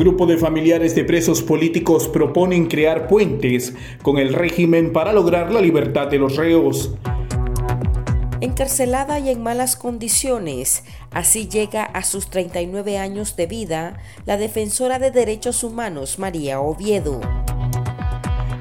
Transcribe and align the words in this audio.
Grupo 0.00 0.24
de 0.24 0.38
familiares 0.38 0.94
de 0.94 1.04
presos 1.04 1.42
políticos 1.42 2.08
proponen 2.08 2.68
crear 2.68 3.06
puentes 3.06 3.74
con 4.00 4.16
el 4.16 4.32
régimen 4.32 4.94
para 4.94 5.12
lograr 5.12 5.52
la 5.52 5.60
libertad 5.60 6.06
de 6.06 6.18
los 6.18 6.36
reos. 6.36 6.94
Encarcelada 8.40 9.18
y 9.18 9.28
en 9.28 9.42
malas 9.42 9.76
condiciones, 9.76 10.84
así 11.10 11.48
llega 11.48 11.84
a 11.84 12.02
sus 12.02 12.30
39 12.30 12.96
años 12.96 13.36
de 13.36 13.44
vida 13.44 13.98
la 14.24 14.38
defensora 14.38 14.98
de 14.98 15.10
derechos 15.10 15.62
humanos 15.64 16.18
María 16.18 16.60
Oviedo. 16.60 17.20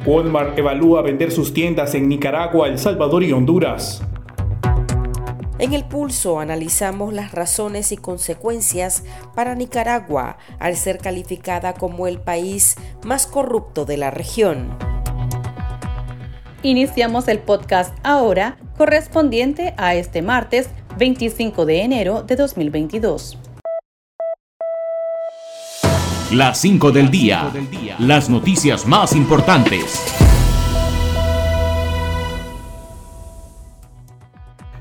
Walmart 0.05 0.60
evalúa 0.60 1.02
vender 1.04 1.32
sus 1.32 1.54
tiendas 1.54 1.96
en 1.96 2.10
Nicaragua, 2.10 2.68
El 2.68 2.77
Salvador 2.77 3.24
y 3.24 3.32
Honduras. 3.32 4.02
En 5.59 5.73
el 5.73 5.84
pulso 5.84 6.40
analizamos 6.40 7.13
las 7.13 7.34
razones 7.34 7.91
y 7.91 7.98
consecuencias 7.98 9.04
para 9.36 9.55
Nicaragua 9.55 10.38
al 10.58 10.77
ser 10.77 10.99
calificada 10.99 11.73
como 11.73 12.08
el 12.08 12.20
país 12.20 12.77
más 13.04 13.27
corrupto 13.27 13.84
de 13.84 13.98
la 13.98 14.09
región. 14.09 14.77
Iniciamos 16.63 17.27
el 17.27 17.40
podcast 17.40 17.93
ahora 18.04 18.57
correspondiente 18.77 19.74
a 19.77 19.96
este 19.96 20.21
martes 20.21 20.70
25 20.98 21.65
de 21.65 21.84
enero 21.84 22.24
de 22.24 22.37
2022. 22.37 23.37
Las 26.32 26.60
5 26.60 26.91
del 26.91 27.12
día. 27.12 27.52
Las 27.98 28.30
noticias 28.30 28.85
más 28.85 29.13
importantes. 29.13 30.29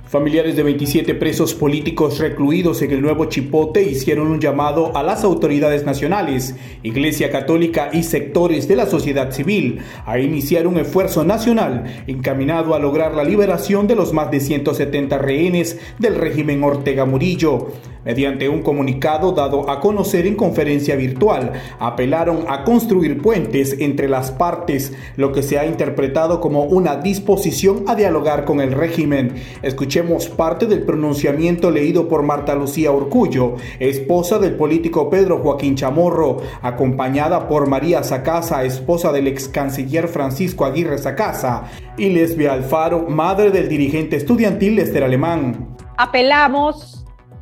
Familiares 0.08 0.56
de 0.56 0.62
27 0.62 1.14
presos 1.16 1.52
políticos 1.52 2.18
recluidos 2.18 2.80
en 2.80 2.92
el 2.92 3.02
nuevo 3.02 3.26
Chipote 3.26 3.82
hicieron 3.82 4.28
un 4.28 4.40
llamado 4.40 4.96
a 4.96 5.02
las 5.02 5.22
autoridades 5.22 5.84
nacionales, 5.84 6.56
Iglesia 6.82 7.30
Católica 7.30 7.90
y 7.92 8.04
sectores 8.04 8.66
de 8.68 8.76
la 8.76 8.86
sociedad 8.86 9.32
civil 9.32 9.80
a 10.06 10.18
iniciar 10.18 10.66
un 10.66 10.78
esfuerzo 10.78 11.24
nacional 11.24 12.04
encaminado 12.06 12.74
a 12.74 12.78
lograr 12.78 13.14
la 13.14 13.22
liberación 13.22 13.86
de 13.86 13.96
los 13.96 14.14
más 14.14 14.30
de 14.30 14.40
170 14.40 15.18
rehenes 15.18 15.78
del 15.98 16.14
régimen 16.14 16.64
Ortega 16.64 17.04
Murillo. 17.04 17.68
Mediante 18.04 18.48
un 18.48 18.62
comunicado 18.62 19.32
dado 19.32 19.70
a 19.70 19.80
conocer 19.80 20.26
en 20.26 20.36
conferencia 20.36 20.96
virtual, 20.96 21.52
apelaron 21.78 22.44
a 22.48 22.64
construir 22.64 23.20
puentes 23.20 23.76
entre 23.80 24.08
las 24.08 24.30
partes, 24.30 24.92
lo 25.16 25.32
que 25.32 25.42
se 25.42 25.58
ha 25.58 25.66
interpretado 25.66 26.40
como 26.40 26.64
una 26.64 26.96
disposición 26.96 27.84
a 27.86 27.94
dialogar 27.94 28.44
con 28.44 28.60
el 28.60 28.72
régimen. 28.72 29.34
Escuchemos 29.62 30.28
parte 30.28 30.66
del 30.66 30.82
pronunciamiento 30.82 31.70
leído 31.70 32.08
por 32.08 32.22
Marta 32.22 32.54
Lucía 32.54 32.92
Urcullo, 32.92 33.56
esposa 33.78 34.38
del 34.38 34.54
político 34.54 35.10
Pedro 35.10 35.38
Joaquín 35.38 35.74
Chamorro, 35.74 36.38
acompañada 36.62 37.48
por 37.48 37.68
María 37.68 38.02
Sacasa, 38.02 38.64
esposa 38.64 39.12
del 39.12 39.26
ex 39.26 39.48
canciller 39.48 40.08
Francisco 40.08 40.64
Aguirre 40.64 40.98
Sacasa, 40.98 41.64
y 41.96 42.10
Lesbia 42.10 42.52
Alfaro, 42.52 43.06
madre 43.08 43.50
del 43.50 43.68
dirigente 43.68 44.16
estudiantil 44.16 44.76
Lester 44.76 45.02
Alemán. 45.02 45.76
Apelamos 45.96 46.97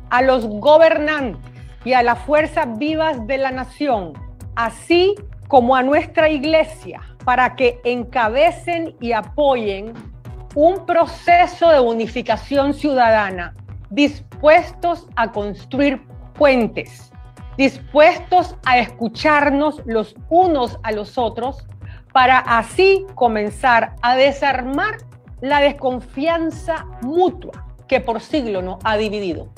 a 0.09 0.21
los 0.21 0.45
gobernantes 0.45 1.41
y 1.85 1.93
a 1.93 2.03
las 2.03 2.19
fuerzas 2.19 2.77
vivas 2.77 3.25
de 3.27 3.37
la 3.37 3.51
nación, 3.51 4.13
así 4.55 5.15
como 5.47 5.75
a 5.75 5.83
nuestra 5.83 6.29
iglesia, 6.29 7.01
para 7.23 7.55
que 7.55 7.79
encabecen 7.83 8.95
y 8.99 9.13
apoyen 9.13 9.93
un 10.55 10.85
proceso 10.85 11.69
de 11.69 11.79
unificación 11.79 12.73
ciudadana, 12.73 13.53
dispuestos 13.89 15.07
a 15.15 15.31
construir 15.31 16.01
puentes, 16.33 17.11
dispuestos 17.57 18.55
a 18.65 18.79
escucharnos 18.79 19.81
los 19.85 20.15
unos 20.29 20.79
a 20.83 20.91
los 20.91 21.17
otros, 21.17 21.65
para 22.11 22.39
así 22.39 23.05
comenzar 23.15 23.95
a 24.01 24.15
desarmar 24.15 24.97
la 25.41 25.59
desconfianza 25.61 26.85
mutua 27.01 27.67
que 27.87 28.01
por 28.01 28.21
siglo 28.21 28.61
nos 28.61 28.79
ha 28.83 28.97
dividido. 28.97 29.49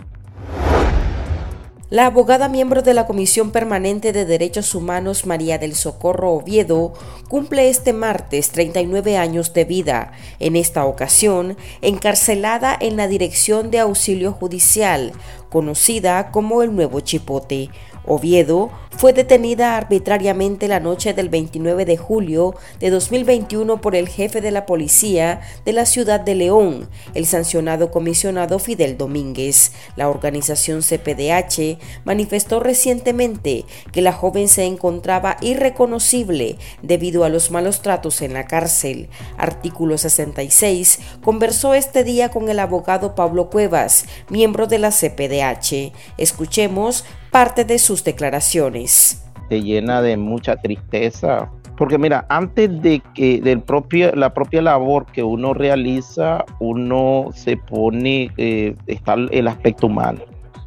La 1.91 2.05
abogada 2.05 2.49
miembro 2.49 2.83
de 2.83 2.93
la 2.93 3.07
Comisión 3.07 3.49
Permanente 3.49 4.13
de 4.13 4.25
Derechos 4.25 4.75
Humanos 4.75 5.25
María 5.25 5.57
del 5.57 5.73
Socorro 5.73 6.33
Oviedo 6.33 6.93
cumple 7.27 7.67
este 7.67 7.93
martes 7.93 8.51
39 8.51 9.17
años 9.17 9.53
de 9.53 9.65
vida, 9.65 10.11
en 10.39 10.55
esta 10.55 10.85
ocasión 10.85 11.57
encarcelada 11.81 12.77
en 12.79 12.95
la 12.95 13.07
Dirección 13.07 13.71
de 13.71 13.79
Auxilio 13.79 14.33
Judicial, 14.33 15.13
conocida 15.49 16.29
como 16.29 16.61
el 16.61 16.75
Nuevo 16.75 16.99
Chipote. 16.99 17.71
Oviedo 18.09 18.71
fue 18.97 19.13
detenida 19.13 19.77
arbitrariamente 19.77 20.67
la 20.67 20.79
noche 20.79 21.13
del 21.13 21.29
29 21.29 21.85
de 21.85 21.95
julio 21.95 22.55
de 22.79 22.89
2021 22.89 23.79
por 23.79 23.95
el 23.95 24.09
jefe 24.09 24.41
de 24.41 24.49
la 24.51 24.65
policía 24.65 25.41
de 25.63 25.73
la 25.73 25.85
ciudad 25.85 26.19
de 26.19 26.33
León, 26.33 26.89
el 27.13 27.27
sancionado 27.27 27.91
comisionado 27.91 28.57
Fidel 28.57 28.97
Domínguez. 28.97 29.73
La 29.95 30.09
organización 30.09 30.81
CPDH 30.81 31.77
manifestó 32.03 32.59
recientemente 32.59 33.63
que 33.93 34.01
la 34.01 34.11
joven 34.11 34.49
se 34.49 34.65
encontraba 34.65 35.37
irreconocible 35.41 36.57
debido 36.81 37.23
a 37.23 37.29
los 37.29 37.51
malos 37.51 37.81
tratos 37.83 38.23
en 38.23 38.33
la 38.33 38.47
cárcel. 38.47 39.07
Artículo 39.37 39.99
66 39.99 40.99
conversó 41.23 41.75
este 41.75 42.03
día 42.03 42.29
con 42.29 42.49
el 42.49 42.59
abogado 42.59 43.13
Pablo 43.13 43.51
Cuevas, 43.51 44.05
miembro 44.29 44.65
de 44.65 44.79
la 44.79 44.89
CPDH. 44.89 45.93
Escuchemos 46.17 47.05
parte 47.31 47.65
de 47.65 47.79
sus 47.79 48.03
declaraciones. 48.03 49.25
Te 49.49 49.61
llena 49.61 50.01
de 50.01 50.17
mucha 50.17 50.55
tristeza, 50.57 51.49
porque 51.77 51.97
mira, 51.97 52.25
antes 52.29 52.81
de 52.81 53.01
que 53.13 53.41
del 53.41 53.61
propio, 53.61 54.11
la 54.15 54.33
propia 54.33 54.61
labor 54.61 55.05
que 55.07 55.23
uno 55.23 55.53
realiza, 55.53 56.45
uno 56.59 57.27
se 57.33 57.57
pone, 57.57 58.31
eh, 58.37 58.75
está 58.87 59.13
el 59.13 59.47
aspecto 59.47 59.87
humano. 59.87 60.19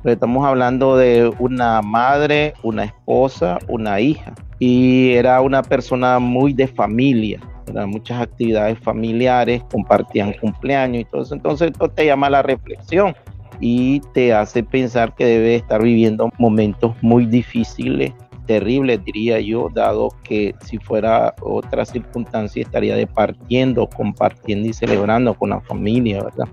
Estamos 0.04 0.44
hablando 0.44 0.96
de 0.96 1.32
una 1.38 1.80
madre, 1.80 2.54
una 2.64 2.84
esposa, 2.84 3.58
una 3.68 4.00
hija. 4.00 4.34
Y 4.58 5.12
era 5.12 5.40
una 5.40 5.62
persona 5.62 6.18
muy 6.18 6.52
de 6.52 6.66
familia, 6.66 7.40
eran 7.68 7.90
muchas 7.90 8.20
actividades 8.20 8.78
familiares, 8.78 9.62
compartían 9.70 10.32
cumpleaños 10.34 11.02
y 11.02 11.04
todo 11.04 11.22
eso. 11.22 11.34
Entonces 11.34 11.70
esto 11.72 11.88
te 11.88 12.06
llama 12.06 12.28
a 12.28 12.30
la 12.30 12.42
reflexión 12.42 13.14
y 13.62 14.00
te 14.12 14.34
hace 14.34 14.64
pensar 14.64 15.14
que 15.14 15.24
debe 15.24 15.54
estar 15.54 15.80
viviendo 15.80 16.30
momentos 16.36 16.96
muy 17.00 17.26
difíciles, 17.26 18.12
terribles 18.44 19.02
diría 19.04 19.40
yo, 19.40 19.68
dado 19.72 20.08
que 20.24 20.52
si 20.64 20.78
fuera 20.78 21.32
otra 21.40 21.84
circunstancia 21.84 22.62
estaría 22.62 22.96
departiendo, 22.96 23.88
compartiendo 23.88 24.68
y 24.68 24.72
celebrando 24.72 25.34
con 25.34 25.50
la 25.50 25.60
familia, 25.60 26.24
¿verdad? 26.24 26.48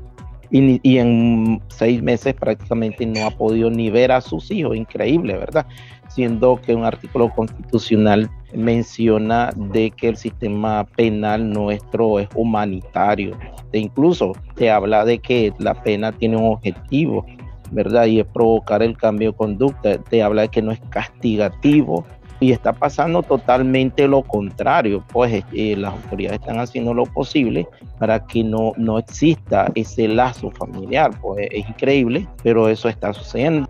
Y, 0.52 0.98
en 0.98 1.62
seis 1.68 2.02
meses 2.02 2.34
prácticamente 2.34 3.06
no 3.06 3.28
ha 3.28 3.32
podido 3.32 3.70
ni 3.70 3.90
ver 3.90 4.12
a 4.12 4.22
sus 4.22 4.50
hijos, 4.50 4.76
increíble, 4.76 5.38
¿verdad? 5.38 5.66
Siendo 6.08 6.60
que 6.60 6.74
un 6.74 6.86
artículo 6.86 7.30
constitucional 7.30 8.30
menciona 8.54 9.52
de 9.56 9.92
que 9.92 10.10
el 10.10 10.18
sistema 10.18 10.86
penal 10.96 11.52
nuestro 11.52 12.20
es 12.20 12.28
humanitario. 12.34 13.38
E 13.72 13.80
incluso 13.80 14.34
te 14.56 14.72
habla 14.72 15.06
de 15.06 15.20
que 15.20 15.54
la 15.60 15.76
pena 15.76 16.12
tiene 16.12 16.38
un 16.38 16.54
objetivo, 16.54 17.26
¿verdad? 17.72 18.08
Y 18.08 18.20
es 18.20 18.26
provocar 18.26 18.82
el 18.82 18.98
cambio 18.98 19.32
de 19.32 19.38
conducta. 19.38 19.98
Te 20.00 20.24
habla 20.24 20.44
de 20.44 20.50
que 20.50 20.64
no 20.64 20.72
es 20.72 20.80
castigativo. 20.90 22.06
Y 22.40 22.52
está 22.52 22.74
pasando 22.74 23.22
totalmente 23.22 24.08
lo 24.08 24.22
contrario, 24.22 25.04
pues 25.12 25.44
eh, 25.54 25.76
las 25.76 25.94
autoridades 25.94 26.40
están 26.40 26.60
haciendo 26.60 26.94
lo 26.94 27.06
posible 27.06 27.68
para 27.98 28.26
que 28.26 28.44
no, 28.44 28.74
no 28.78 28.98
exista 28.98 29.72
ese 29.76 30.08
lazo 30.08 30.52
familiar. 30.52 31.12
Pues 31.22 31.48
es 31.52 31.68
increíble, 31.68 32.28
pero 32.44 32.70
eso 32.70 32.88
está 32.88 33.14
sucediendo. 33.14 33.68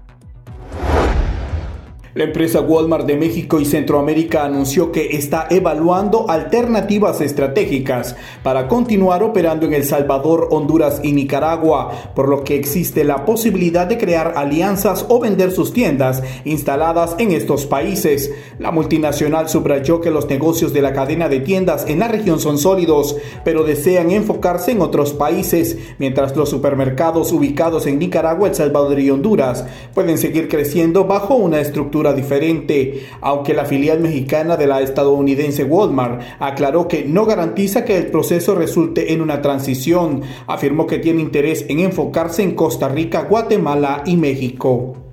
La 2.19 2.25
empresa 2.25 2.59
Walmart 2.59 3.05
de 3.05 3.15
México 3.15 3.61
y 3.61 3.65
Centroamérica 3.65 4.43
anunció 4.43 4.91
que 4.91 5.15
está 5.15 5.47
evaluando 5.49 6.29
alternativas 6.29 7.21
estratégicas 7.21 8.17
para 8.43 8.67
continuar 8.67 9.23
operando 9.23 9.65
en 9.65 9.73
El 9.73 9.85
Salvador, 9.85 10.49
Honduras 10.51 10.99
y 11.01 11.13
Nicaragua, 11.13 12.11
por 12.15 12.27
lo 12.27 12.43
que 12.43 12.57
existe 12.57 13.05
la 13.05 13.23
posibilidad 13.23 13.87
de 13.87 13.97
crear 13.97 14.33
alianzas 14.35 15.05
o 15.07 15.21
vender 15.21 15.53
sus 15.53 15.71
tiendas 15.71 16.21
instaladas 16.43 17.15
en 17.19 17.31
estos 17.31 17.65
países. 17.65 18.33
La 18.59 18.71
multinacional 18.71 19.47
subrayó 19.47 20.01
que 20.01 20.11
los 20.11 20.27
negocios 20.27 20.73
de 20.73 20.81
la 20.81 20.91
cadena 20.91 21.29
de 21.29 21.39
tiendas 21.39 21.85
en 21.87 21.99
la 21.99 22.09
región 22.09 22.41
son 22.41 22.57
sólidos, 22.57 23.15
pero 23.45 23.63
desean 23.63 24.11
enfocarse 24.11 24.71
en 24.71 24.81
otros 24.81 25.13
países, 25.13 25.77
mientras 25.99 26.35
los 26.35 26.49
supermercados 26.49 27.31
ubicados 27.31 27.87
en 27.87 27.97
Nicaragua, 27.97 28.49
El 28.49 28.55
Salvador 28.55 28.99
y 28.99 29.09
Honduras 29.09 29.63
pueden 29.93 30.17
seguir 30.17 30.49
creciendo 30.49 31.05
bajo 31.05 31.35
una 31.35 31.61
estructura 31.61 32.08
diferente, 32.13 33.07
aunque 33.21 33.53
la 33.53 33.65
filial 33.65 33.99
mexicana 33.99 34.57
de 34.57 34.67
la 34.67 34.81
estadounidense 34.81 35.63
Walmart 35.63 36.21
aclaró 36.39 36.87
que 36.87 37.05
no 37.05 37.25
garantiza 37.25 37.85
que 37.85 37.97
el 37.97 38.07
proceso 38.07 38.55
resulte 38.55 39.13
en 39.13 39.21
una 39.21 39.41
transición, 39.41 40.21
afirmó 40.47 40.87
que 40.87 40.99
tiene 40.99 41.21
interés 41.21 41.65
en 41.69 41.79
enfocarse 41.79 42.43
en 42.43 42.55
Costa 42.55 42.89
Rica, 42.89 43.23
Guatemala 43.23 44.03
y 44.05 44.15
México. 44.17 45.08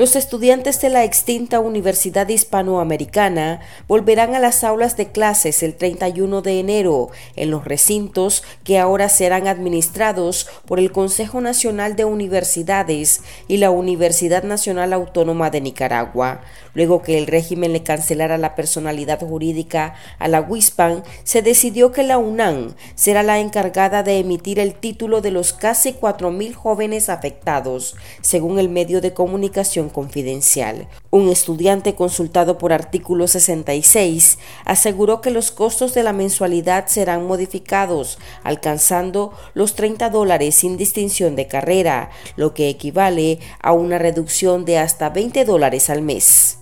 Los 0.00 0.16
estudiantes 0.16 0.80
de 0.80 0.88
la 0.88 1.04
extinta 1.04 1.60
Universidad 1.60 2.26
Hispanoamericana 2.26 3.60
volverán 3.86 4.34
a 4.34 4.38
las 4.38 4.64
aulas 4.64 4.96
de 4.96 5.12
clases 5.12 5.62
el 5.62 5.74
31 5.74 6.40
de 6.40 6.58
enero 6.58 7.10
en 7.36 7.50
los 7.50 7.66
recintos 7.66 8.42
que 8.64 8.78
ahora 8.78 9.10
serán 9.10 9.46
administrados 9.46 10.48
por 10.64 10.78
el 10.78 10.90
Consejo 10.90 11.42
Nacional 11.42 11.96
de 11.96 12.06
Universidades 12.06 13.20
y 13.46 13.58
la 13.58 13.70
Universidad 13.70 14.42
Nacional 14.42 14.94
Autónoma 14.94 15.50
de 15.50 15.60
Nicaragua. 15.60 16.40
Luego 16.72 17.02
que 17.02 17.18
el 17.18 17.26
régimen 17.26 17.74
le 17.74 17.82
cancelara 17.82 18.38
la 18.38 18.54
personalidad 18.54 19.20
jurídica 19.20 19.96
a 20.18 20.28
la 20.28 20.40
WISPAN, 20.40 21.02
se 21.24 21.42
decidió 21.42 21.92
que 21.92 22.04
la 22.04 22.16
UNAM 22.16 22.74
será 22.94 23.22
la 23.22 23.38
encargada 23.38 24.02
de 24.02 24.18
emitir 24.18 24.60
el 24.60 24.72
título 24.72 25.20
de 25.20 25.30
los 25.30 25.52
casi 25.52 25.92
4.000 25.92 26.54
jóvenes 26.54 27.10
afectados, 27.10 27.96
según 28.22 28.58
el 28.58 28.70
medio 28.70 29.02
de 29.02 29.12
comunicación 29.12 29.89
confidencial. 29.90 30.88
Un 31.10 31.28
estudiante 31.28 31.94
consultado 31.94 32.58
por 32.58 32.72
artículo 32.72 33.26
66 33.26 34.38
aseguró 34.64 35.20
que 35.20 35.30
los 35.30 35.50
costos 35.50 35.94
de 35.94 36.02
la 36.02 36.12
mensualidad 36.12 36.86
serán 36.86 37.26
modificados, 37.26 38.18
alcanzando 38.44 39.32
los 39.54 39.74
30 39.74 40.10
dólares 40.10 40.54
sin 40.54 40.76
distinción 40.76 41.36
de 41.36 41.46
carrera, 41.46 42.10
lo 42.36 42.54
que 42.54 42.68
equivale 42.68 43.40
a 43.60 43.72
una 43.72 43.98
reducción 43.98 44.64
de 44.64 44.78
hasta 44.78 45.10
20 45.10 45.44
dólares 45.44 45.90
al 45.90 46.02
mes. 46.02 46.59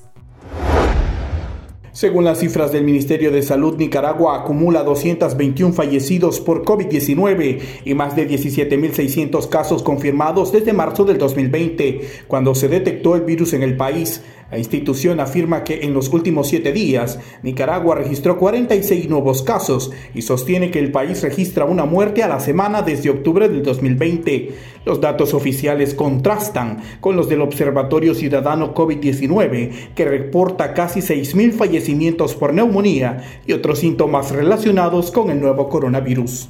Según 1.98 2.22
las 2.22 2.38
cifras 2.38 2.70
del 2.70 2.84
Ministerio 2.84 3.32
de 3.32 3.42
Salud, 3.42 3.76
Nicaragua 3.76 4.36
acumula 4.36 4.84
221 4.84 5.74
fallecidos 5.74 6.38
por 6.38 6.64
COVID-19 6.64 7.58
y 7.84 7.94
más 7.94 8.14
de 8.14 8.28
17.600 8.28 9.48
casos 9.48 9.82
confirmados 9.82 10.52
desde 10.52 10.72
marzo 10.72 11.04
del 11.04 11.18
2020, 11.18 12.02
cuando 12.28 12.54
se 12.54 12.68
detectó 12.68 13.16
el 13.16 13.22
virus 13.22 13.52
en 13.52 13.64
el 13.64 13.76
país. 13.76 14.22
La 14.50 14.56
institución 14.56 15.20
afirma 15.20 15.62
que 15.62 15.80
en 15.82 15.92
los 15.92 16.08
últimos 16.08 16.48
siete 16.48 16.72
días 16.72 17.18
Nicaragua 17.42 17.96
registró 17.96 18.38
46 18.38 19.08
nuevos 19.08 19.42
casos 19.42 19.90
y 20.14 20.22
sostiene 20.22 20.70
que 20.70 20.78
el 20.78 20.90
país 20.90 21.22
registra 21.22 21.66
una 21.66 21.84
muerte 21.84 22.22
a 22.22 22.28
la 22.28 22.40
semana 22.40 22.80
desde 22.80 23.10
octubre 23.10 23.48
del 23.48 23.62
2020. 23.62 24.54
Los 24.86 25.02
datos 25.02 25.34
oficiales 25.34 25.92
contrastan 25.92 26.78
con 27.00 27.14
los 27.14 27.28
del 27.28 27.42
Observatorio 27.42 28.14
Ciudadano 28.14 28.74
COVID-19, 28.74 29.92
que 29.94 30.04
reporta 30.06 30.72
casi 30.72 31.00
6.000 31.00 31.52
fallecimientos 31.52 32.34
por 32.34 32.54
neumonía 32.54 33.22
y 33.46 33.52
otros 33.52 33.80
síntomas 33.80 34.30
relacionados 34.30 35.10
con 35.10 35.28
el 35.30 35.40
nuevo 35.40 35.68
coronavirus. 35.68 36.48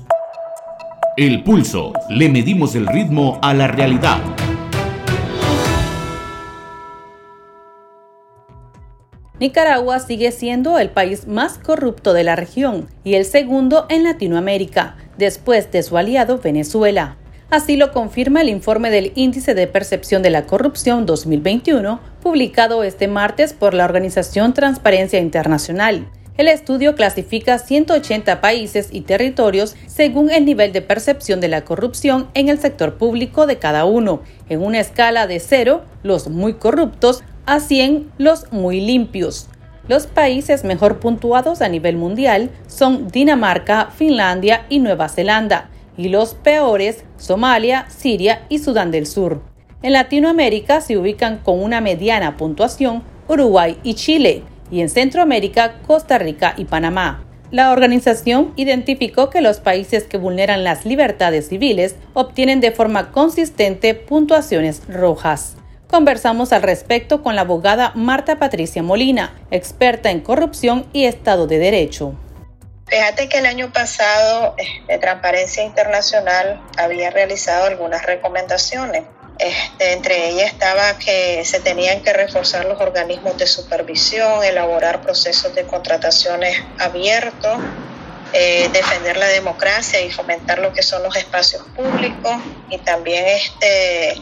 El 1.16 1.42
pulso. 1.42 1.92
Le 2.10 2.28
medimos 2.28 2.76
el 2.76 2.86
ritmo 2.86 3.40
a 3.42 3.52
la 3.52 3.66
realidad. 3.66 4.20
Nicaragua 9.40 10.00
sigue 10.00 10.32
siendo 10.32 10.80
el 10.80 10.90
país 10.90 11.28
más 11.28 11.58
corrupto 11.58 12.12
de 12.12 12.24
la 12.24 12.34
región 12.34 12.88
y 13.04 13.14
el 13.14 13.24
segundo 13.24 13.86
en 13.88 14.02
Latinoamérica, 14.02 14.96
después 15.16 15.70
de 15.70 15.84
su 15.84 15.96
aliado 15.96 16.38
Venezuela. 16.38 17.16
Así 17.48 17.76
lo 17.76 17.92
confirma 17.92 18.42
el 18.42 18.48
informe 18.48 18.90
del 18.90 19.12
Índice 19.14 19.54
de 19.54 19.68
Percepción 19.68 20.22
de 20.22 20.30
la 20.30 20.44
Corrupción 20.46 21.06
2021, 21.06 22.00
publicado 22.20 22.82
este 22.82 23.06
martes 23.06 23.52
por 23.52 23.74
la 23.74 23.84
organización 23.84 24.54
Transparencia 24.54 25.20
Internacional. 25.20 26.10
El 26.36 26.46
estudio 26.46 26.94
clasifica 26.94 27.58
180 27.58 28.40
países 28.40 28.90
y 28.92 29.00
territorios 29.00 29.74
según 29.86 30.30
el 30.30 30.44
nivel 30.44 30.72
de 30.72 30.82
percepción 30.82 31.40
de 31.40 31.48
la 31.48 31.64
corrupción 31.64 32.28
en 32.34 32.48
el 32.48 32.60
sector 32.60 32.96
público 32.96 33.46
de 33.46 33.58
cada 33.58 33.84
uno, 33.84 34.22
en 34.48 34.62
una 34.62 34.78
escala 34.78 35.26
de 35.26 35.40
cero, 35.40 35.84
los 36.02 36.28
muy 36.28 36.54
corruptos, 36.54 37.24
a 37.48 37.60
100 37.60 38.12
los 38.18 38.52
muy 38.52 38.78
limpios. 38.78 39.48
Los 39.88 40.06
países 40.06 40.64
mejor 40.64 41.00
puntuados 41.00 41.62
a 41.62 41.68
nivel 41.70 41.96
mundial 41.96 42.50
son 42.66 43.08
Dinamarca, 43.08 43.88
Finlandia 43.90 44.66
y 44.68 44.80
Nueva 44.80 45.08
Zelanda, 45.08 45.70
y 45.96 46.10
los 46.10 46.34
peores 46.34 47.04
Somalia, 47.16 47.86
Siria 47.88 48.44
y 48.50 48.58
Sudán 48.58 48.90
del 48.90 49.06
Sur. 49.06 49.40
En 49.80 49.94
Latinoamérica 49.94 50.82
se 50.82 50.98
ubican 50.98 51.38
con 51.38 51.62
una 51.62 51.80
mediana 51.80 52.36
puntuación 52.36 53.02
Uruguay 53.28 53.78
y 53.82 53.94
Chile, 53.94 54.42
y 54.70 54.82
en 54.82 54.90
Centroamérica 54.90 55.80
Costa 55.86 56.18
Rica 56.18 56.52
y 56.58 56.66
Panamá. 56.66 57.24
La 57.50 57.72
organización 57.72 58.52
identificó 58.56 59.30
que 59.30 59.40
los 59.40 59.58
países 59.58 60.04
que 60.04 60.18
vulneran 60.18 60.64
las 60.64 60.84
libertades 60.84 61.48
civiles 61.48 61.96
obtienen 62.12 62.60
de 62.60 62.72
forma 62.72 63.10
consistente 63.10 63.94
puntuaciones 63.94 64.82
rojas. 64.86 65.56
Conversamos 65.90 66.52
al 66.52 66.62
respecto 66.62 67.22
con 67.22 67.34
la 67.34 67.42
abogada 67.42 67.92
Marta 67.94 68.38
Patricia 68.38 68.82
Molina, 68.82 69.34
experta 69.50 70.10
en 70.10 70.20
corrupción 70.20 70.86
y 70.92 71.06
Estado 71.06 71.46
de 71.46 71.58
Derecho. 71.58 72.14
Fíjate 72.88 73.28
que 73.28 73.38
el 73.38 73.46
año 73.46 73.72
pasado 73.72 74.54
eh, 74.58 74.98
Transparencia 74.98 75.62
Internacional 75.64 76.60
había 76.76 77.10
realizado 77.10 77.66
algunas 77.66 78.04
recomendaciones. 78.04 79.04
Este, 79.38 79.92
entre 79.92 80.28
ellas 80.28 80.52
estaba 80.52 80.98
que 80.98 81.42
se 81.44 81.60
tenían 81.60 82.02
que 82.02 82.12
reforzar 82.12 82.66
los 82.66 82.80
organismos 82.80 83.38
de 83.38 83.46
supervisión, 83.46 84.44
elaborar 84.44 85.00
procesos 85.00 85.54
de 85.54 85.64
contrataciones 85.64 86.60
abiertos, 86.78 87.58
eh, 88.34 88.68
defender 88.72 89.16
la 89.16 89.28
democracia 89.28 90.02
y 90.02 90.10
fomentar 90.10 90.58
lo 90.58 90.74
que 90.74 90.82
son 90.82 91.02
los 91.02 91.16
espacios 91.16 91.62
públicos 91.74 92.36
y 92.68 92.76
también 92.78 93.24
este, 93.26 94.20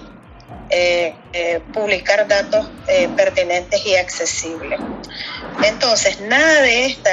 eh, 0.68 1.14
eh, 1.32 1.60
publicar 1.72 2.26
datos 2.26 2.68
eh, 2.88 3.08
pertinentes 3.16 3.86
y 3.86 3.94
accesibles. 3.94 4.80
Entonces, 5.62 6.20
nada 6.22 6.62
de 6.62 6.86
esta 6.86 7.10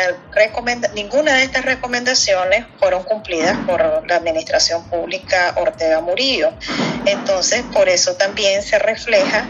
ninguna 0.96 1.36
de 1.36 1.44
estas 1.44 1.64
recomendaciones 1.64 2.66
fueron 2.80 3.04
cumplidas 3.04 3.56
por 3.68 4.08
la 4.08 4.16
Administración 4.16 4.84
Pública 4.90 5.54
Ortega 5.58 6.02
Murillo. 6.02 6.52
Entonces, 7.06 7.64
por 7.72 7.90
eso 7.90 8.16
también 8.16 8.64
se 8.64 8.80
refleja 8.80 9.48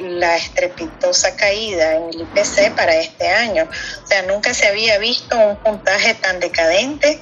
la 0.00 0.36
estrepitosa 0.36 1.36
caída 1.36 1.96
en 1.96 2.04
el 2.04 2.20
IPC 2.22 2.74
para 2.74 2.94
este 2.94 3.28
año. 3.28 3.68
O 4.02 4.06
sea, 4.06 4.22
nunca 4.22 4.54
se 4.54 4.66
había 4.66 4.98
visto 4.98 5.36
un 5.36 5.56
puntaje 5.56 6.14
tan 6.14 6.40
decadente 6.40 7.20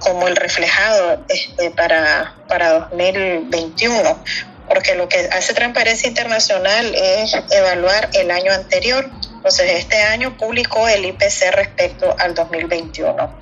como 0.00 0.26
el 0.26 0.34
reflejado 0.34 1.24
este, 1.28 1.70
para, 1.70 2.34
para 2.48 2.88
2021 2.90 4.18
porque 4.68 4.94
lo 4.94 5.08
que 5.08 5.28
hace 5.32 5.54
Transparencia 5.54 6.08
Internacional 6.08 6.94
es 6.94 7.34
evaluar 7.50 8.10
el 8.14 8.30
año 8.30 8.52
anterior. 8.52 9.10
Entonces, 9.36 9.72
este 9.78 10.02
año 10.02 10.36
publicó 10.36 10.88
el 10.88 11.04
IPC 11.04 11.50
respecto 11.52 12.14
al 12.18 12.34
2021. 12.34 13.38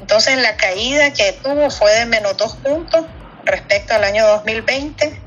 Entonces, 0.00 0.36
la 0.38 0.56
caída 0.56 1.12
que 1.12 1.32
tuvo 1.32 1.70
fue 1.70 1.92
de 1.92 2.06
menos 2.06 2.36
dos 2.36 2.56
puntos 2.56 3.04
respecto 3.44 3.94
al 3.94 4.04
año 4.04 4.26
2020 4.26 5.20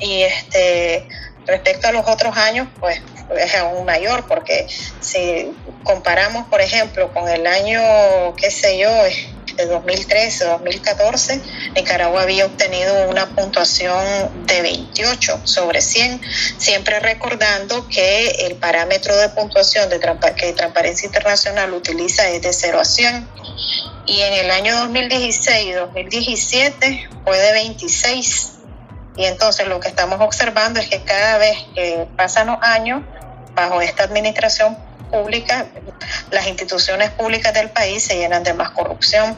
y 0.00 0.22
este 0.22 1.06
respecto 1.46 1.88
a 1.88 1.92
los 1.92 2.06
otros 2.06 2.36
años, 2.36 2.68
pues 2.78 3.00
es 3.36 3.54
aún 3.54 3.84
mayor, 3.84 4.26
porque 4.26 4.66
si 5.00 5.52
comparamos, 5.84 6.46
por 6.48 6.60
ejemplo, 6.60 7.12
con 7.12 7.28
el 7.28 7.46
año, 7.46 8.34
qué 8.36 8.50
sé 8.50 8.78
yo, 8.78 8.90
de 9.56 9.66
2013, 9.66 10.44
2014, 10.44 11.40
Nicaragua 11.74 12.22
había 12.22 12.46
obtenido 12.46 13.08
una 13.08 13.26
puntuación 13.34 14.46
de 14.46 14.62
28 14.62 15.40
sobre 15.44 15.80
100, 15.80 16.20
siempre 16.58 17.00
recordando 17.00 17.86
que 17.88 18.46
el 18.46 18.56
parámetro 18.56 19.16
de 19.16 19.28
puntuación 19.30 19.88
de 19.88 20.00
que 20.36 20.52
Transparencia 20.52 21.06
Internacional 21.06 21.72
utiliza 21.72 22.28
es 22.28 22.42
de 22.42 22.52
0 22.52 22.80
a 22.80 22.84
100. 22.84 23.28
Y 24.06 24.20
en 24.20 24.32
el 24.32 24.50
año 24.50 24.76
2016 24.76 25.66
y 25.66 25.72
2017 25.72 27.08
fue 27.24 27.38
de 27.38 27.52
26 27.52 28.52
Y 29.16 29.24
entonces 29.24 29.68
lo 29.68 29.78
que 29.78 29.88
estamos 29.88 30.20
observando 30.20 30.80
es 30.80 30.88
que 30.88 31.02
cada 31.02 31.38
vez 31.38 31.58
que 31.74 32.06
pasan 32.16 32.48
los 32.48 32.58
años, 32.62 33.02
bajo 33.54 33.80
esta 33.80 34.04
administración 34.04 34.76
pública, 35.10 35.66
las 36.30 36.46
instituciones 36.46 37.10
públicas 37.10 37.52
del 37.52 37.70
país 37.70 38.02
se 38.02 38.16
llenan 38.16 38.42
de 38.42 38.54
más 38.54 38.70
corrupción. 38.70 39.36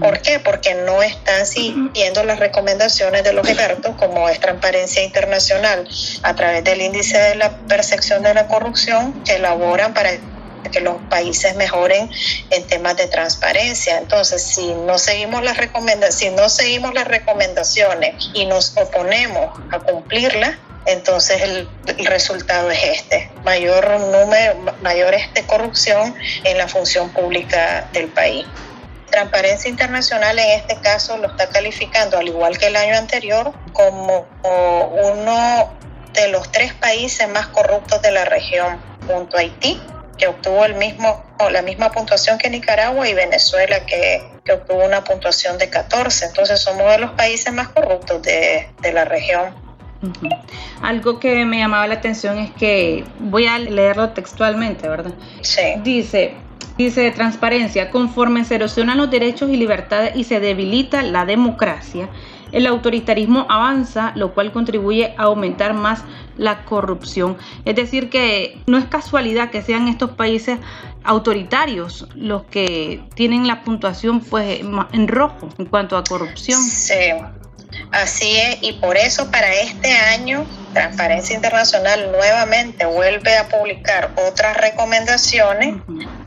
¿Por 0.00 0.20
qué? 0.20 0.40
Porque 0.40 0.74
no 0.74 1.00
están 1.02 1.46
siguiendo 1.46 2.24
las 2.24 2.40
recomendaciones 2.40 3.22
de 3.22 3.32
los 3.32 3.48
expertos, 3.48 3.94
como 3.96 4.28
es 4.28 4.40
Transparencia 4.40 5.04
Internacional, 5.04 5.88
a 6.22 6.34
través 6.34 6.64
del 6.64 6.80
índice 6.80 7.16
de 7.16 7.34
la 7.36 7.56
percepción 7.68 8.22
de 8.22 8.34
la 8.34 8.48
corrupción, 8.48 9.22
que 9.22 9.36
elaboran 9.36 9.94
para 9.94 10.10
que 10.72 10.80
los 10.80 10.96
países 11.08 11.56
mejoren 11.56 12.10
en 12.50 12.66
temas 12.66 12.96
de 12.96 13.06
transparencia. 13.06 13.98
Entonces, 13.98 14.42
si 14.42 14.74
no 14.74 14.98
seguimos 14.98 15.42
las 15.42 15.56
recomendaciones, 15.56 16.16
si 16.16 16.30
no 16.30 16.48
seguimos 16.48 16.92
las 16.94 17.06
recomendaciones 17.06 18.30
y 18.34 18.46
nos 18.46 18.76
oponemos 18.76 19.58
a 19.70 19.78
cumplirlas, 19.78 20.56
entonces 20.86 21.42
el, 21.42 21.68
resultado 22.06 22.70
es 22.70 22.82
este, 22.82 23.30
mayor 23.44 24.00
número, 24.00 24.54
mayor 24.82 25.14
este 25.14 25.46
corrupción 25.46 26.14
en 26.44 26.58
la 26.58 26.68
función 26.68 27.10
pública 27.10 27.88
del 27.92 28.08
país. 28.08 28.46
Transparencia 29.10 29.68
Internacional 29.68 30.38
en 30.38 30.50
este 30.60 30.76
caso 30.76 31.16
lo 31.16 31.28
está 31.28 31.48
calificando, 31.48 32.18
al 32.18 32.28
igual 32.28 32.58
que 32.58 32.68
el 32.68 32.76
año 32.76 32.96
anterior, 32.96 33.52
como 33.72 34.26
uno 34.42 35.74
de 36.12 36.28
los 36.28 36.50
tres 36.52 36.72
países 36.74 37.28
más 37.28 37.48
corruptos 37.48 38.00
de 38.02 38.12
la 38.12 38.24
región, 38.24 38.80
junto 39.06 39.36
a 39.36 39.40
Haití, 39.40 39.80
que 40.16 40.28
obtuvo 40.28 40.64
el 40.64 40.74
mismo, 40.74 41.24
la 41.50 41.62
misma 41.62 41.90
puntuación 41.90 42.38
que 42.38 42.50
Nicaragua 42.50 43.08
y 43.08 43.14
Venezuela, 43.14 43.86
que, 43.86 44.22
que, 44.44 44.52
obtuvo 44.52 44.84
una 44.84 45.02
puntuación 45.02 45.56
de 45.58 45.70
14. 45.70 46.26
Entonces 46.26 46.60
somos 46.60 46.90
de 46.90 46.98
los 46.98 47.12
países 47.12 47.52
más 47.52 47.68
corruptos 47.68 48.22
de, 48.22 48.68
de 48.80 48.92
la 48.92 49.06
región. 49.06 49.69
Algo 50.82 51.20
que 51.20 51.44
me 51.44 51.58
llamaba 51.58 51.86
la 51.86 51.94
atención 51.94 52.38
es 52.38 52.50
que 52.52 53.04
voy 53.18 53.46
a 53.46 53.58
leerlo 53.58 54.10
textualmente, 54.10 54.88
¿verdad? 54.88 55.12
Sí. 55.42 55.62
Dice, 55.82 56.34
dice 56.78 57.02
de 57.02 57.10
transparencia, 57.10 57.90
conforme 57.90 58.44
se 58.44 58.54
erosionan 58.54 58.98
los 58.98 59.10
derechos 59.10 59.50
y 59.50 59.56
libertades 59.56 60.16
y 60.16 60.24
se 60.24 60.40
debilita 60.40 61.02
la 61.02 61.26
democracia, 61.26 62.08
el 62.52 62.66
autoritarismo 62.66 63.46
avanza, 63.48 64.12
lo 64.16 64.34
cual 64.34 64.52
contribuye 64.52 65.14
a 65.16 65.24
aumentar 65.24 65.74
más 65.74 66.02
la 66.36 66.64
corrupción. 66.64 67.36
Es 67.64 67.76
decir, 67.76 68.08
que 68.08 68.58
no 68.66 68.78
es 68.78 68.86
casualidad 68.86 69.50
que 69.50 69.62
sean 69.62 69.86
estos 69.86 70.10
países 70.12 70.58
autoritarios 71.04 72.08
los 72.14 72.42
que 72.44 73.02
tienen 73.14 73.46
la 73.46 73.62
puntuación 73.62 74.20
pues 74.20 74.60
en 74.92 75.08
rojo 75.08 75.48
en 75.58 75.66
cuanto 75.66 75.96
a 75.96 76.04
corrupción. 76.04 76.60
Sí. 76.60 76.94
Así 77.92 78.38
es, 78.38 78.58
y 78.62 78.74
por 78.74 78.96
eso 78.96 79.30
para 79.30 79.52
este 79.52 79.92
año 79.92 80.46
Transparencia 80.72 81.34
Internacional 81.34 82.12
nuevamente 82.12 82.86
vuelve 82.86 83.36
a 83.36 83.48
publicar 83.48 84.12
otras 84.28 84.56
recomendaciones 84.56 85.74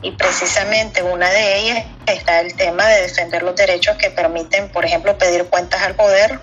y 0.01 0.11
precisamente 0.11 1.01
una 1.01 1.29
de 1.29 1.59
ellas 1.59 1.85
está 2.07 2.41
el 2.41 2.53
tema 2.55 2.85
de 2.87 3.03
defender 3.03 3.43
los 3.43 3.55
derechos 3.55 3.95
que 3.97 4.09
permiten, 4.09 4.67
por 4.69 4.83
ejemplo, 4.83 5.17
pedir 5.17 5.45
cuentas 5.45 5.81
al 5.83 5.95
poder, 5.95 6.39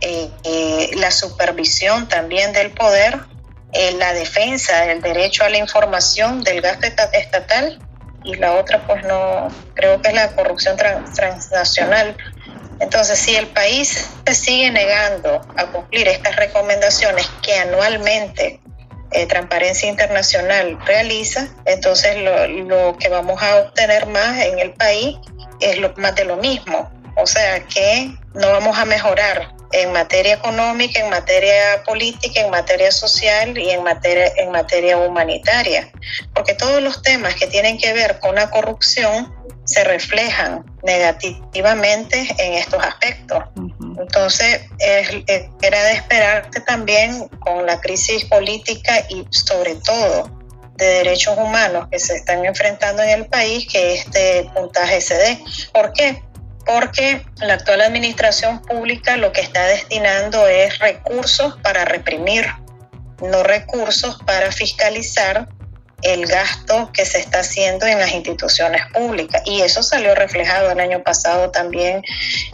eh, 0.00 0.28
eh, 0.42 0.90
la 0.96 1.12
supervisión 1.12 2.08
también 2.08 2.52
del 2.52 2.72
poder, 2.72 3.20
eh, 3.72 3.92
la 3.92 4.12
defensa 4.12 4.84
del 4.86 5.00
derecho 5.00 5.44
a 5.44 5.48
la 5.48 5.58
información 5.58 6.42
del 6.42 6.60
gasto 6.60 6.86
estatal 7.12 7.78
y 8.24 8.34
la 8.34 8.54
otra 8.54 8.84
pues 8.88 9.04
no, 9.04 9.48
creo 9.74 10.02
que 10.02 10.08
es 10.08 10.14
la 10.14 10.34
corrupción 10.34 10.76
transnacional 10.76 12.16
entonces, 12.80 13.18
si 13.18 13.34
el 13.34 13.46
país 13.48 14.06
se 14.26 14.34
sigue 14.34 14.70
negando 14.70 15.40
a 15.56 15.66
cumplir 15.66 16.08
estas 16.08 16.36
recomendaciones 16.36 17.26
que 17.42 17.54
anualmente 17.54 18.60
eh, 19.12 19.26
Transparencia 19.26 19.88
Internacional 19.88 20.78
realiza, 20.84 21.48
entonces 21.64 22.16
lo, 22.18 22.96
que 22.98 23.08
vamos 23.08 23.42
a 23.42 23.56
obtener 23.56 24.06
más 24.06 24.44
en 24.44 24.58
el 24.58 24.74
país 24.74 25.16
es 25.60 25.78
lo, 25.78 25.94
más 25.96 26.14
de 26.16 26.24
lo 26.24 26.36
mismo. 26.36 26.90
O 27.16 27.26
sea 27.26 27.60
que 27.60 28.14
no 28.34 28.50
vamos 28.52 28.76
a 28.78 28.84
mejorar 28.84 29.54
en 29.72 29.92
materia 29.92 30.34
económica, 30.34 31.00
en 31.00 31.08
materia 31.08 31.82
política, 31.84 32.40
en 32.40 32.50
materia 32.50 32.92
social 32.92 33.56
y 33.56 33.70
en 33.70 33.82
materia, 33.82 34.30
en 34.36 34.50
materia 34.50 34.98
humanitaria. 34.98 35.90
Porque 36.34 36.52
todos 36.52 36.82
los 36.82 37.00
temas 37.00 37.34
que 37.36 37.46
tienen 37.46 37.78
que 37.78 37.94
ver 37.94 38.18
con 38.20 38.34
la 38.34 38.50
corrupción 38.50 39.34
se 39.66 39.84
reflejan 39.84 40.64
negativamente 40.82 42.26
en 42.38 42.54
estos 42.54 42.82
aspectos. 42.82 43.44
Entonces, 43.98 44.62
era 44.78 45.82
de 45.84 45.92
esperarse 45.92 46.60
también 46.60 47.28
con 47.40 47.66
la 47.66 47.80
crisis 47.80 48.24
política 48.24 49.06
y 49.10 49.26
sobre 49.30 49.74
todo 49.76 50.30
de 50.76 50.86
derechos 50.86 51.36
humanos 51.38 51.88
que 51.90 51.98
se 51.98 52.16
están 52.16 52.44
enfrentando 52.44 53.02
en 53.02 53.10
el 53.10 53.26
país 53.26 53.66
que 53.70 53.94
este 53.94 54.48
puntaje 54.54 55.00
se 55.00 55.14
dé. 55.14 55.38
¿Por 55.72 55.92
qué? 55.92 56.22
Porque 56.66 57.24
la 57.38 57.54
actual 57.54 57.80
administración 57.80 58.60
pública 58.62 59.16
lo 59.16 59.32
que 59.32 59.40
está 59.40 59.64
destinando 59.66 60.46
es 60.46 60.78
recursos 60.78 61.56
para 61.62 61.84
reprimir, 61.84 62.46
no 63.22 63.42
recursos 63.42 64.18
para 64.26 64.52
fiscalizar 64.52 65.48
el 66.02 66.26
gasto 66.26 66.90
que 66.92 67.04
se 67.04 67.18
está 67.18 67.40
haciendo 67.40 67.86
en 67.86 67.98
las 67.98 68.12
instituciones 68.12 68.82
públicas. 68.92 69.42
Y 69.44 69.62
eso 69.62 69.82
salió 69.82 70.14
reflejado 70.14 70.70
el 70.70 70.80
año 70.80 71.02
pasado 71.02 71.50
también 71.50 72.02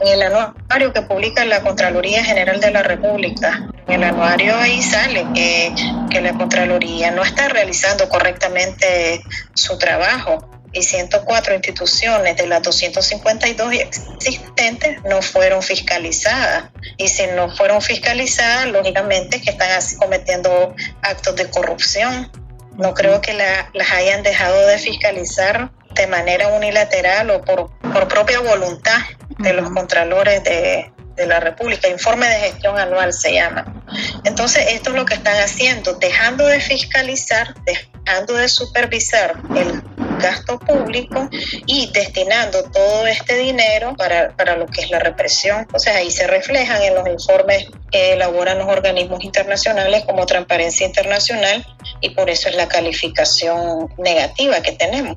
en 0.01 0.09
el 0.09 0.23
anuario 0.23 0.93
que 0.93 1.03
publica 1.03 1.45
la 1.45 1.63
Contraloría 1.63 2.25
General 2.25 2.61
de 2.61 2.71
la 2.71 2.83
República. 2.83 3.69
En 3.89 4.03
el 4.03 4.05
anuario 4.05 4.57
ahí 4.57 4.81
sale 4.83 5.27
que, 5.35 5.75
que 6.11 6.21
la 6.21 6.33
Contraloría 6.33 7.11
no 7.11 7.23
está 7.23 7.49
realizando 7.49 8.09
correctamente 8.09 9.23
su 9.55 9.77
trabajo 9.79 10.49
y 10.73 10.83
104 10.83 11.55
instituciones 11.55 12.37
de 12.37 12.47
las 12.47 12.63
252 12.63 13.75
existentes 13.75 15.03
no 15.05 15.21
fueron 15.21 15.63
fiscalizadas. 15.63 16.71
Y 16.97 17.09
si 17.09 17.27
no 17.29 17.55
fueron 17.55 17.83
fiscalizadas, 17.83 18.69
lógicamente 18.69 19.41
que 19.41 19.51
están 19.51 19.71
así 19.73 19.97
cometiendo 19.97 20.75
actos 21.03 21.37
de 21.37 21.51
corrupción. 21.51 22.31
No 22.77 22.95
creo 22.95 23.21
que 23.21 23.35
las 23.35 23.93
hayan 23.93 24.23
dejado 24.23 24.67
de 24.67 24.79
fiscalizar 24.79 25.71
de 25.95 26.07
manera 26.07 26.49
unilateral 26.49 27.31
o 27.31 27.43
por, 27.43 27.71
por 27.93 28.09
propia 28.09 28.41
voluntad 28.41 28.99
de 29.39 29.53
los 29.53 29.71
contralores 29.71 30.43
de, 30.45 30.91
de 31.17 31.27
la 31.27 31.41
República, 31.41 31.89
informe 31.89 32.27
de 32.27 32.39
gestión 32.41 32.79
anual 32.79 33.13
se 33.13 33.35
llama. 33.35 33.85
Entonces, 34.25 34.67
esto 34.71 34.91
es 34.91 34.97
lo 34.97 35.05
que 35.05 35.15
están 35.15 35.37
haciendo, 35.37 35.95
dejando 35.95 36.47
de 36.47 36.61
fiscalizar, 36.61 37.55
dejando 37.65 38.35
de 38.35 38.49
supervisar 38.49 39.35
el 39.55 39.83
gasto 40.19 40.59
público 40.59 41.29
y 41.67 41.91
destinando 41.93 42.63
todo 42.71 43.07
este 43.07 43.37
dinero 43.37 43.95
para, 43.97 44.35
para 44.37 44.57
lo 44.57 44.67
que 44.67 44.83
es 44.83 44.91
la 44.91 45.01
represión. 45.01 45.67
O 45.73 45.79
sea, 45.79 45.97
ahí 45.97 46.11
se 46.11 46.27
reflejan 46.27 46.83
en 46.83 46.95
los 46.95 47.07
informes 47.09 47.67
que 47.91 48.13
elaboran 48.13 48.59
los 48.59 48.69
organismos 48.69 49.23
internacionales 49.25 50.05
como 50.07 50.25
Transparencia 50.27 50.87
Internacional 50.87 51.67
y 52.03 52.11
por 52.11 52.29
eso 52.29 52.51
es 52.51 52.57
la 52.57 52.69
calificación 52.69 53.89
negativa 53.97 54.61
que 54.61 54.73
tenemos. 54.73 55.17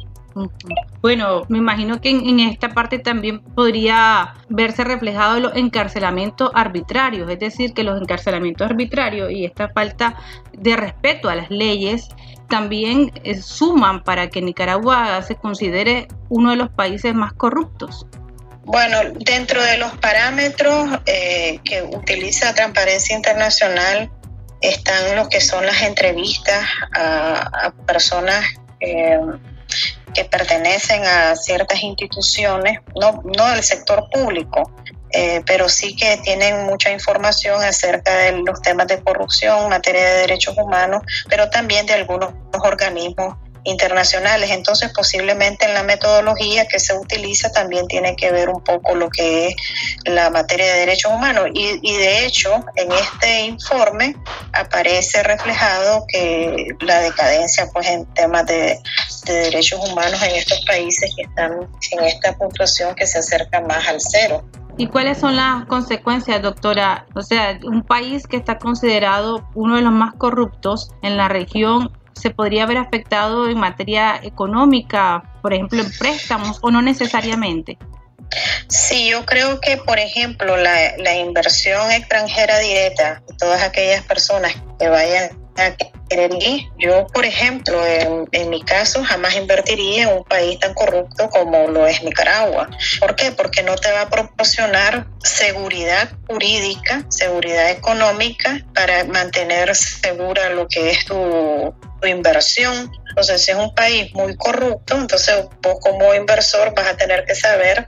Bueno, 1.01 1.43
me 1.47 1.57
imagino 1.59 2.01
que 2.01 2.09
en, 2.09 2.39
esta 2.41 2.69
parte 2.69 2.99
también 2.99 3.39
podría 3.39 4.33
verse 4.49 4.83
reflejado 4.83 5.39
los 5.39 5.55
encarcelamientos 5.55 6.51
arbitrarios, 6.53 7.29
es 7.29 7.39
decir, 7.39 7.73
que 7.73 7.83
los 7.83 8.01
encarcelamientos 8.01 8.69
arbitrarios 8.69 9.31
y 9.31 9.45
esta 9.45 9.69
falta 9.69 10.17
de 10.51 10.75
respeto 10.75 11.29
a 11.29 11.35
las 11.35 11.49
leyes 11.49 12.09
también 12.49 13.11
eh, 13.23 13.41
suman 13.41 14.03
para 14.03 14.29
que 14.29 14.41
Nicaragua 14.41 15.21
se 15.21 15.35
considere 15.35 16.07
uno 16.29 16.51
de 16.51 16.57
los 16.57 16.69
países 16.69 17.15
más 17.15 17.33
corruptos. 17.33 18.05
Bueno, 18.65 18.97
dentro 19.19 19.63
de 19.63 19.77
los 19.77 19.95
parámetros 19.97 20.89
eh, 21.05 21.59
que 21.63 21.83
utiliza 21.83 22.53
Transparencia 22.53 23.15
Internacional 23.15 24.11
están 24.61 25.15
lo 25.15 25.29
que 25.29 25.41
son 25.41 25.65
las 25.65 25.81
entrevistas 25.83 26.65
a, 26.93 27.73
personas 27.85 28.45
eh, 28.79 29.19
que 30.13 30.25
pertenecen 30.25 31.03
a 31.05 31.35
ciertas 31.35 31.83
instituciones, 31.83 32.79
no, 32.99 33.21
no 33.23 33.51
del 33.51 33.63
sector 33.63 34.09
público, 34.09 34.71
eh, 35.11 35.41
pero 35.45 35.69
sí 35.69 35.95
que 35.95 36.17
tienen 36.17 36.65
mucha 36.65 36.91
información 36.91 37.63
acerca 37.63 38.15
de 38.17 38.33
los 38.33 38.61
temas 38.61 38.87
de 38.87 39.01
corrupción, 39.01 39.69
materia 39.69 40.03
de 40.03 40.17
derechos 40.21 40.57
humanos, 40.57 41.03
pero 41.29 41.49
también 41.49 41.85
de 41.85 41.93
algunos 41.93 42.33
organismos 42.63 43.35
internacionales. 43.65 44.51
Entonces, 44.51 44.91
posiblemente 44.93 45.65
en 45.65 45.73
la 45.73 45.83
metodología 45.83 46.67
que 46.67 46.79
se 46.79 46.93
utiliza 46.93 47.51
también 47.51 47.87
tiene 47.87 48.15
que 48.15 48.31
ver 48.31 48.49
un 48.49 48.63
poco 48.63 48.95
lo 48.95 49.09
que 49.09 49.49
es 49.49 49.55
la 50.05 50.29
materia 50.29 50.65
de 50.65 50.79
derechos 50.79 51.11
humanos. 51.11 51.49
Y, 51.53 51.97
de 51.97 52.25
hecho, 52.25 52.63
en 52.75 52.91
este 52.91 53.41
informe 53.45 54.15
aparece 54.53 55.23
reflejado 55.23 56.05
que 56.07 56.67
la 56.79 56.99
decadencia 57.01 57.67
pues 57.73 57.87
en 57.87 58.05
temas 58.13 58.45
de 58.45 58.79
derechos 59.25 59.79
humanos 59.79 60.21
en 60.23 60.35
estos 60.35 60.63
países 60.65 61.11
que 61.15 61.23
están 61.23 61.67
en 61.91 62.03
esta 62.05 62.33
puntuación 62.37 62.95
que 62.95 63.07
se 63.07 63.19
acerca 63.19 63.59
más 63.61 63.87
al 63.87 63.97
cero. 63.99 64.43
¿Y 64.77 64.87
cuáles 64.87 65.19
son 65.19 65.37
las 65.37 65.65
consecuencias, 65.65 66.41
doctora? 66.41 67.05
O 67.15 67.21
sea, 67.21 67.57
un 67.63 67.83
país 67.83 68.27
que 68.27 68.35
está 68.35 68.57
considerado 68.57 69.47
uno 69.55 69.77
de 69.77 69.81
los 69.81 69.93
más 69.93 70.13
corruptos 70.15 70.91
en 71.01 71.15
la 71.15 71.29
región 71.29 71.97
se 72.15 72.29
podría 72.31 72.65
ver 72.65 72.77
afectado 72.77 73.49
en 73.49 73.57
materia 73.57 74.19
económica, 74.23 75.23
por 75.41 75.53
ejemplo, 75.53 75.81
en 75.81 75.91
préstamos 75.97 76.59
o 76.61 76.71
no 76.71 76.81
necesariamente. 76.81 77.77
Sí, 78.67 79.09
yo 79.09 79.25
creo 79.25 79.59
que, 79.61 79.77
por 79.77 79.99
ejemplo, 79.99 80.57
la, 80.57 80.97
la 80.97 81.15
inversión 81.15 81.91
extranjera 81.91 82.59
directa, 82.59 83.21
todas 83.37 83.61
aquellas 83.61 84.03
personas 84.03 84.55
que 84.79 84.89
vayan 84.89 85.44
yo, 86.77 87.07
por 87.07 87.25
ejemplo, 87.25 87.81
en, 87.85 88.49
mi 88.49 88.61
caso, 88.63 89.03
jamás 89.03 89.35
invertiría 89.35 90.03
en 90.03 90.17
un 90.17 90.23
país 90.23 90.59
tan 90.59 90.73
corrupto 90.73 91.29
como 91.29 91.67
lo 91.67 91.87
es 91.87 92.03
Nicaragua. 92.03 92.69
¿Por 92.99 93.15
qué? 93.15 93.31
Porque 93.31 93.63
no 93.63 93.75
te 93.75 93.91
va 93.91 94.01
a 94.01 94.09
proporcionar 94.09 95.07
seguridad 95.23 96.09
jurídica, 96.27 97.05
seguridad 97.09 97.71
económica 97.71 98.59
para 98.73 99.03
mantener 99.05 99.75
segura 99.75 100.49
lo 100.49 100.67
que 100.67 100.91
es 100.91 101.05
tu, 101.05 101.73
tu 102.01 102.07
inversión 102.07 102.91
entonces, 103.15 103.45
si 103.45 103.51
es 103.51 103.57
un 103.57 103.73
país 103.73 104.13
muy 104.13 104.35
corrupto, 104.35 104.97
entonces 104.97 105.45
vos 105.61 105.77
como 105.79 106.13
inversor 106.13 106.75
vas 106.75 106.87
a 106.87 106.97
tener 106.97 107.23
que 107.23 107.33
saber 107.33 107.85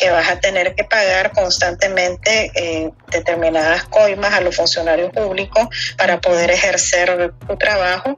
que 0.00 0.10
vas 0.10 0.30
a 0.30 0.40
tener 0.40 0.74
que 0.74 0.84
pagar 0.84 1.30
constantemente 1.32 2.50
eh, 2.54 2.90
determinadas 3.10 3.84
coimas 3.84 4.32
a 4.32 4.40
los 4.40 4.56
funcionarios 4.56 5.12
públicos 5.12 5.68
para 5.98 6.22
poder 6.22 6.50
ejercer 6.50 7.34
tu 7.46 7.56
trabajo, 7.58 8.16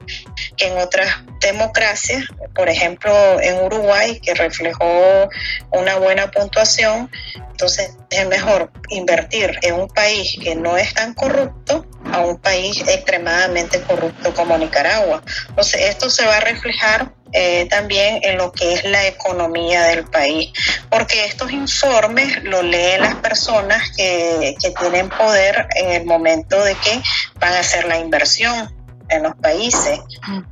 que 0.55 0.67
en 0.67 0.77
otras 0.77 1.09
democracias, 1.41 2.23
por 2.55 2.69
ejemplo 2.69 3.13
en 3.41 3.65
Uruguay, 3.65 4.21
que 4.21 4.33
reflejó 4.33 5.29
una 5.71 5.97
buena 5.97 6.31
puntuación, 6.31 7.11
entonces 7.51 7.97
es 8.09 8.27
mejor 8.27 8.71
invertir 8.89 9.59
en 9.61 9.75
un 9.75 9.89
país 9.89 10.37
que 10.41 10.55
no 10.55 10.77
es 10.77 10.93
tan 10.93 11.13
corrupto 11.13 11.85
a 12.11 12.21
un 12.21 12.37
país 12.39 12.81
extremadamente 12.87 13.81
corrupto 13.81 14.33
como 14.33 14.57
Nicaragua. 14.57 15.21
Entonces 15.49 15.81
esto 15.81 16.09
se 16.09 16.25
va 16.25 16.37
a 16.37 16.39
reflejar 16.39 17.11
eh, 17.33 17.67
también 17.69 18.19
en 18.21 18.37
lo 18.37 18.51
que 18.51 18.73
es 18.73 18.83
la 18.85 19.07
economía 19.07 19.83
del 19.83 20.05
país, 20.05 20.51
porque 20.89 21.25
estos 21.25 21.51
informes 21.51 22.43
lo 22.43 22.61
leen 22.61 23.01
las 23.01 23.15
personas 23.15 23.91
que, 23.95 24.55
que 24.61 24.71
tienen 24.71 25.09
poder 25.09 25.67
en 25.75 25.91
el 25.91 26.05
momento 26.05 26.63
de 26.63 26.75
que 26.75 27.01
van 27.39 27.53
a 27.53 27.59
hacer 27.59 27.85
la 27.85 27.97
inversión 27.97 28.69
en 29.09 29.23
los 29.23 29.35
países. 29.35 29.99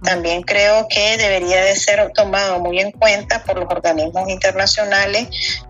También 0.04 0.42
creo 0.44 0.88
que 0.90 1.18
debería 1.18 1.64
de 1.64 1.76
ser 1.76 2.12
tomado 2.14 2.60
muy 2.60 2.80
en 2.80 2.92
cuenta 2.92 3.44
por 3.44 3.58
los 3.58 3.70
organismos 3.70 4.30
internacionales, 4.30 5.28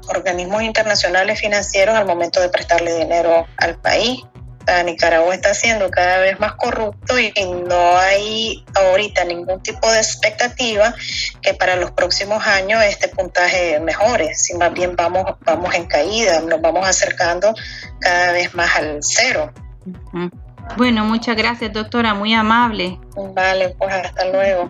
organismos 0.08 0.64
internacionales 0.64 1.40
financieros 1.40 1.96
al 1.96 2.06
momento 2.06 2.42
de 2.42 2.50
prestarle 2.50 2.94
dinero 2.96 3.46
al 3.58 3.80
país. 3.80 4.22
Nicaragua 4.84 5.34
está 5.34 5.54
siendo 5.54 5.90
cada 5.90 6.20
vez 6.20 6.40
más 6.40 6.54
corrupto 6.54 7.20
y 7.20 7.32
no 7.68 7.98
hay 7.98 8.64
ahorita 8.74 9.26
ningún 9.26 9.62
tipo 9.62 9.90
de 9.92 9.98
expectativa 9.98 10.94
que 11.42 11.54
para 11.54 11.76
los 11.76 11.92
próximos 11.92 12.46
años 12.48 12.82
este 12.84 13.08
puntaje 13.10 13.80
mejore, 13.80 14.34
si 14.34 14.56
más 14.56 14.74
bien 14.74 14.96
vamos, 14.96 15.26
vamos 15.46 15.74
en 15.76 15.86
caída, 15.86 16.40
nos 16.42 16.62
vamos 16.62 16.88
acercando 16.88 17.54
cada 18.00 18.32
vez 18.32 18.54
más 18.56 18.76
al 18.76 19.00
cero. 19.02 19.52
Bueno, 20.78 21.06
muchas 21.06 21.36
gracias, 21.36 21.74
doctora, 21.74 22.14
muy 22.14 22.34
amable. 22.34 23.00
Vale, 23.34 23.76
pues 23.78 23.94
hasta 23.94 24.26
luego. 24.26 24.70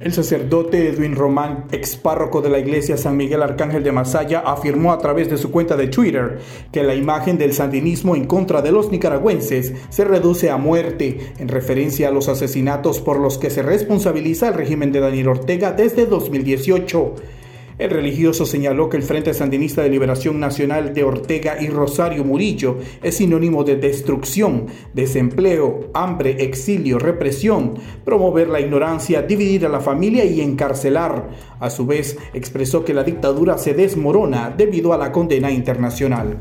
El 0.00 0.12
sacerdote 0.12 0.88
Edwin 0.88 1.16
Román, 1.16 1.64
ex 1.72 1.96
párroco 1.96 2.40
de 2.40 2.48
la 2.48 2.60
iglesia 2.60 2.96
San 2.96 3.16
Miguel 3.16 3.42
Arcángel 3.42 3.82
de 3.82 3.90
Masaya, 3.90 4.38
afirmó 4.46 4.92
a 4.92 4.98
través 4.98 5.28
de 5.28 5.38
su 5.38 5.50
cuenta 5.50 5.76
de 5.76 5.88
Twitter 5.88 6.38
que 6.70 6.84
la 6.84 6.94
imagen 6.94 7.36
del 7.36 7.52
sandinismo 7.52 8.14
en 8.14 8.26
contra 8.26 8.62
de 8.62 8.70
los 8.70 8.92
nicaragüenses 8.92 9.72
se 9.88 10.04
reduce 10.04 10.50
a 10.50 10.56
muerte, 10.56 11.32
en 11.40 11.48
referencia 11.48 12.06
a 12.06 12.12
los 12.12 12.28
asesinatos 12.28 13.00
por 13.00 13.18
los 13.18 13.38
que 13.38 13.50
se 13.50 13.62
responsabiliza 13.62 14.46
el 14.46 14.54
régimen 14.54 14.92
de 14.92 15.00
Daniel 15.00 15.30
Ortega 15.30 15.72
desde 15.72 16.06
2018. 16.06 17.14
El 17.78 17.90
religioso 17.90 18.44
señaló 18.44 18.88
que 18.88 18.96
el 18.96 19.04
Frente 19.04 19.32
Sandinista 19.32 19.82
de 19.82 19.88
Liberación 19.88 20.40
Nacional 20.40 20.92
de 20.92 21.04
Ortega 21.04 21.62
y 21.62 21.68
Rosario 21.68 22.24
Murillo 22.24 22.78
es 23.04 23.18
sinónimo 23.18 23.62
de 23.62 23.76
destrucción, 23.76 24.66
desempleo, 24.94 25.88
hambre, 25.94 26.42
exilio, 26.42 26.98
represión, 26.98 27.74
promover 28.04 28.48
la 28.48 28.58
ignorancia, 28.58 29.22
dividir 29.22 29.64
a 29.64 29.68
la 29.68 29.78
familia 29.78 30.24
y 30.24 30.40
encarcelar. 30.40 31.28
A 31.60 31.70
su 31.70 31.86
vez, 31.86 32.18
expresó 32.34 32.84
que 32.84 32.94
la 32.94 33.04
dictadura 33.04 33.56
se 33.58 33.74
desmorona 33.74 34.50
debido 34.50 34.92
a 34.92 34.98
la 34.98 35.12
condena 35.12 35.52
internacional. 35.52 36.36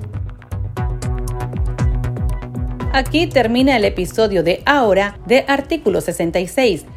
Aquí 2.93 3.27
termina 3.27 3.77
el 3.77 3.85
episodio 3.85 4.41
de 4.41 4.63
ahora 4.65 5.19
de 5.27 5.45
Artículo 5.47 6.01
66 6.01 6.96